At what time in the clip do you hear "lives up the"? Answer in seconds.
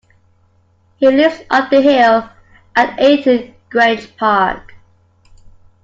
1.07-1.79